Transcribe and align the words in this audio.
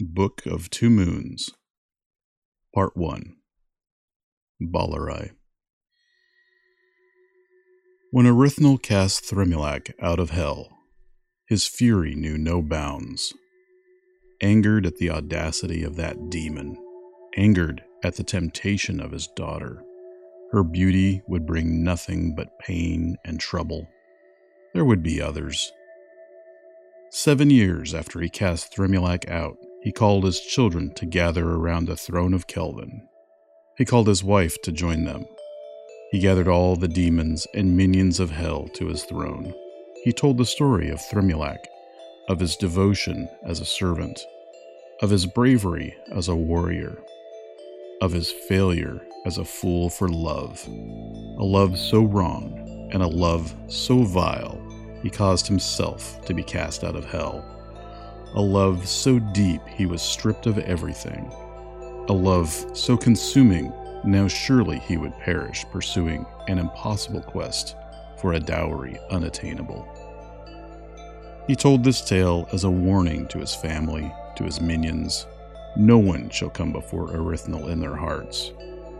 Book 0.00 0.44
of 0.44 0.70
Two 0.70 0.90
Moons 0.90 1.50
Part 2.74 2.96
1 2.96 3.36
Balarai 4.60 5.30
When 8.10 8.26
Erythnal 8.26 8.82
cast 8.82 9.22
Thrymulak 9.22 9.92
out 10.02 10.18
of 10.18 10.30
hell, 10.30 10.76
his 11.46 11.68
fury 11.68 12.16
knew 12.16 12.36
no 12.36 12.60
bounds. 12.60 13.34
Angered 14.40 14.84
at 14.84 14.96
the 14.96 15.10
audacity 15.10 15.84
of 15.84 15.94
that 15.94 16.28
demon, 16.28 16.76
angered 17.36 17.84
at 18.02 18.16
the 18.16 18.24
temptation 18.24 18.98
of 18.98 19.12
his 19.12 19.28
daughter, 19.36 19.80
her 20.50 20.64
beauty 20.64 21.22
would 21.28 21.46
bring 21.46 21.84
nothing 21.84 22.34
but 22.34 22.58
pain 22.58 23.16
and 23.24 23.38
trouble. 23.38 23.86
There 24.72 24.84
would 24.84 25.04
be 25.04 25.22
others. 25.22 25.70
Seven 27.12 27.48
years 27.48 27.94
after 27.94 28.20
he 28.20 28.28
cast 28.28 28.74
Thrymulak 28.74 29.30
out, 29.30 29.56
he 29.84 29.92
called 29.92 30.24
his 30.24 30.40
children 30.40 30.90
to 30.94 31.04
gather 31.04 31.46
around 31.46 31.86
the 31.86 31.96
throne 31.96 32.32
of 32.32 32.46
Kelvin. 32.46 33.06
He 33.76 33.84
called 33.84 34.06
his 34.06 34.24
wife 34.24 34.56
to 34.62 34.72
join 34.72 35.04
them. 35.04 35.26
He 36.10 36.20
gathered 36.20 36.48
all 36.48 36.74
the 36.74 36.88
demons 36.88 37.46
and 37.52 37.76
minions 37.76 38.18
of 38.18 38.30
hell 38.30 38.66
to 38.76 38.86
his 38.86 39.04
throne. 39.04 39.52
He 40.02 40.10
told 40.10 40.38
the 40.38 40.46
story 40.46 40.88
of 40.88 41.00
Thrymulak, 41.00 41.58
of 42.30 42.40
his 42.40 42.56
devotion 42.56 43.28
as 43.44 43.60
a 43.60 43.66
servant, 43.66 44.18
of 45.02 45.10
his 45.10 45.26
bravery 45.26 45.94
as 46.12 46.28
a 46.28 46.34
warrior, 46.34 46.96
of 48.00 48.12
his 48.12 48.32
failure 48.48 49.02
as 49.26 49.36
a 49.36 49.44
fool 49.44 49.90
for 49.90 50.08
love, 50.08 50.66
a 50.66 51.44
love 51.44 51.78
so 51.78 52.04
wrong 52.04 52.88
and 52.90 53.02
a 53.02 53.06
love 53.06 53.54
so 53.68 54.02
vile 54.02 54.58
he 55.02 55.10
caused 55.10 55.46
himself 55.46 56.24
to 56.24 56.32
be 56.32 56.42
cast 56.42 56.84
out 56.84 56.96
of 56.96 57.04
hell 57.04 57.44
a 58.34 58.40
love 58.40 58.88
so 58.88 59.18
deep 59.18 59.60
he 59.68 59.86
was 59.86 60.02
stripped 60.02 60.46
of 60.46 60.58
everything. 60.58 61.32
A 62.08 62.12
love 62.12 62.50
so 62.72 62.96
consuming, 62.96 63.72
now 64.04 64.28
surely 64.28 64.78
he 64.80 64.96
would 64.96 65.16
perish 65.18 65.64
pursuing 65.70 66.26
an 66.48 66.58
impossible 66.58 67.22
quest 67.22 67.76
for 68.18 68.32
a 68.32 68.40
dowry 68.40 68.98
unattainable. 69.10 69.88
He 71.46 71.54
told 71.54 71.84
this 71.84 72.00
tale 72.00 72.48
as 72.52 72.64
a 72.64 72.70
warning 72.70 73.28
to 73.28 73.38
his 73.38 73.54
family, 73.54 74.12
to 74.36 74.44
his 74.44 74.60
minions. 74.60 75.26
No 75.76 75.98
one 75.98 76.30
shall 76.30 76.50
come 76.50 76.72
before 76.72 77.08
Erythnal 77.08 77.68
in 77.68 77.80
their 77.80 77.96
hearts. 77.96 78.52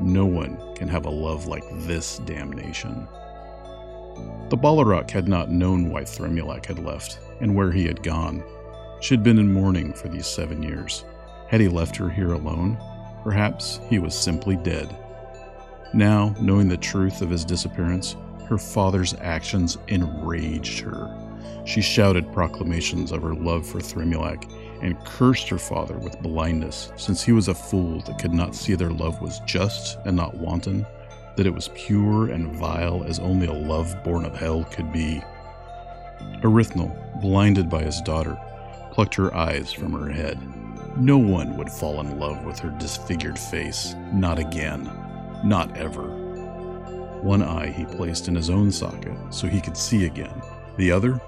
No 0.00 0.26
one 0.26 0.58
can 0.74 0.88
have 0.88 1.06
a 1.06 1.10
love 1.10 1.46
like 1.46 1.64
this 1.86 2.18
damnation. 2.18 3.06
The 4.50 4.56
Balarac 4.56 5.10
had 5.10 5.28
not 5.28 5.50
known 5.50 5.88
why 5.88 6.02
Thrymulak 6.02 6.66
had 6.66 6.78
left 6.78 7.18
and 7.40 7.54
where 7.54 7.70
he 7.70 7.86
had 7.86 8.02
gone. 8.02 8.42
She 9.02 9.14
had 9.14 9.24
been 9.24 9.40
in 9.40 9.52
mourning 9.52 9.92
for 9.92 10.08
these 10.08 10.28
seven 10.28 10.62
years. 10.62 11.04
Had 11.48 11.60
he 11.60 11.66
left 11.66 11.96
her 11.96 12.08
here 12.08 12.34
alone? 12.34 12.78
Perhaps 13.24 13.80
he 13.90 13.98
was 13.98 14.14
simply 14.14 14.54
dead. 14.54 14.96
Now, 15.92 16.36
knowing 16.40 16.68
the 16.68 16.76
truth 16.76 17.20
of 17.20 17.28
his 17.28 17.44
disappearance, 17.44 18.14
her 18.46 18.58
father's 18.58 19.14
actions 19.14 19.76
enraged 19.88 20.78
her. 20.78 21.10
She 21.64 21.82
shouted 21.82 22.32
proclamations 22.32 23.10
of 23.10 23.22
her 23.22 23.34
love 23.34 23.66
for 23.66 23.80
Thrymulak 23.80 24.48
and 24.82 25.04
cursed 25.04 25.48
her 25.48 25.58
father 25.58 25.98
with 25.98 26.22
blindness, 26.22 26.92
since 26.94 27.24
he 27.24 27.32
was 27.32 27.48
a 27.48 27.54
fool 27.54 28.02
that 28.02 28.20
could 28.20 28.32
not 28.32 28.54
see 28.54 28.76
their 28.76 28.90
love 28.90 29.20
was 29.20 29.40
just 29.40 29.98
and 30.04 30.16
not 30.16 30.36
wanton, 30.36 30.86
that 31.36 31.46
it 31.46 31.54
was 31.54 31.70
pure 31.74 32.30
and 32.30 32.54
vile 32.54 33.02
as 33.02 33.18
only 33.18 33.48
a 33.48 33.52
love 33.52 33.96
born 34.04 34.24
of 34.24 34.36
hell 34.36 34.62
could 34.70 34.92
be. 34.92 35.20
Erythnal, 36.44 37.20
blinded 37.20 37.68
by 37.68 37.82
his 37.82 38.00
daughter, 38.02 38.38
plucked 38.92 39.14
her 39.14 39.34
eyes 39.34 39.72
from 39.72 39.92
her 39.92 40.10
head. 40.10 40.38
No 40.98 41.16
one 41.16 41.56
would 41.56 41.70
fall 41.70 42.00
in 42.00 42.18
love 42.18 42.44
with 42.44 42.58
her 42.58 42.68
disfigured 42.78 43.38
face. 43.38 43.94
Not 44.12 44.38
again. 44.38 44.84
Not 45.42 45.74
ever. 45.78 46.02
One 47.22 47.42
eye 47.42 47.68
he 47.68 47.86
placed 47.86 48.28
in 48.28 48.34
his 48.34 48.50
own 48.50 48.70
socket 48.70 49.16
so 49.30 49.46
he 49.46 49.62
could 49.62 49.78
see 49.78 50.04
again. 50.04 50.42
The 50.76 50.92
other 50.92 51.20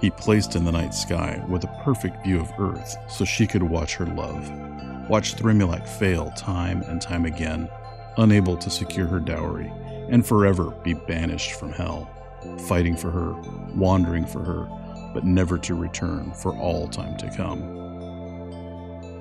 he 0.00 0.10
placed 0.10 0.54
in 0.54 0.64
the 0.64 0.70
night 0.70 0.94
sky 0.94 1.42
with 1.48 1.64
a 1.64 1.80
perfect 1.82 2.24
view 2.24 2.40
of 2.40 2.52
Earth 2.56 2.96
so 3.10 3.24
she 3.24 3.48
could 3.48 3.64
watch 3.64 3.96
her 3.96 4.06
love. 4.06 4.48
Watch 5.08 5.34
Thrymulak 5.34 5.88
fail 5.88 6.30
time 6.36 6.82
and 6.82 7.02
time 7.02 7.24
again, 7.24 7.68
unable 8.16 8.56
to 8.56 8.70
secure 8.70 9.06
her 9.06 9.18
dowry, 9.18 9.72
and 10.08 10.24
forever 10.24 10.70
be 10.84 10.94
banished 10.94 11.52
from 11.52 11.72
hell, 11.72 12.08
fighting 12.68 12.96
for 12.96 13.10
her, 13.10 13.32
wandering 13.74 14.24
for 14.24 14.44
her, 14.44 14.68
but 15.14 15.24
never 15.24 15.58
to 15.58 15.74
return 15.74 16.32
for 16.32 16.56
all 16.56 16.88
time 16.88 17.16
to 17.18 17.30
come. 17.36 17.78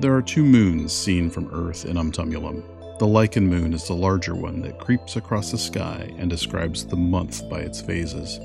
There 0.00 0.14
are 0.14 0.22
two 0.22 0.44
moons 0.44 0.92
seen 0.92 1.30
from 1.30 1.52
Earth 1.52 1.84
in 1.84 1.96
Umtumulum. 1.96 2.64
The 2.98 3.06
Lycan 3.06 3.44
moon 3.44 3.72
is 3.72 3.86
the 3.86 3.94
larger 3.94 4.34
one 4.34 4.60
that 4.62 4.80
creeps 4.80 5.16
across 5.16 5.50
the 5.50 5.58
sky 5.58 6.12
and 6.18 6.28
describes 6.28 6.84
the 6.84 6.96
month 6.96 7.48
by 7.48 7.60
its 7.60 7.80
phases. 7.80 8.38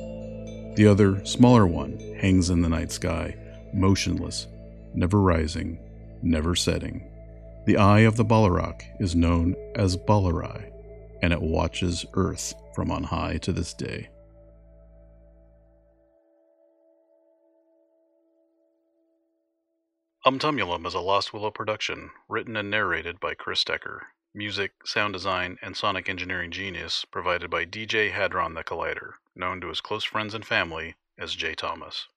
The 0.76 0.88
other, 0.88 1.26
smaller 1.26 1.66
one, 1.66 1.98
hangs 2.20 2.50
in 2.52 2.62
the 2.62 2.70
night 2.70 2.92
sky, 2.92 3.36
motionless, 3.74 4.48
never 4.94 5.20
rising, 5.20 5.80
never 6.22 6.56
setting. 6.56 7.10
The 7.66 7.78
eye 7.78 8.02
of 8.02 8.18
the 8.18 8.26
Balarac 8.26 8.84
is 9.00 9.16
known 9.16 9.56
as 9.76 9.98
Balarai, 9.98 10.72
and 11.22 11.34
it 11.34 11.42
watches 11.42 12.06
Earth 12.14 12.54
from 12.74 12.92
on 12.92 13.04
high 13.04 13.38
to 13.38 13.52
this 13.52 13.74
day. 13.74 14.10
Umtumulum 20.28 20.86
is 20.86 20.94
a 20.94 21.00
Lost 21.00 21.32
Willow 21.32 21.52
production, 21.52 22.12
written 22.28 22.58
and 22.58 22.70
narrated 22.70 23.18
by 23.18 23.34
Chris 23.34 23.64
Decker. 23.64 24.08
Music, 24.34 24.74
sound 24.84 25.14
design, 25.14 25.58
and 25.62 25.78
sonic 25.78 26.10
engineering 26.10 26.52
genius 26.52 27.06
provided 27.06 27.50
by 27.50 27.64
DJ 27.64 28.12
Hadron 28.12 28.54
the 28.54 28.62
Collider, 28.62 29.14
known 29.36 29.62
to 29.62 29.70
his 29.70 29.80
close 29.80 30.04
friends 30.04 30.34
and 30.34 30.46
family 30.46 30.96
as 31.18 31.34
J. 31.34 31.56
Thomas. 31.56 32.10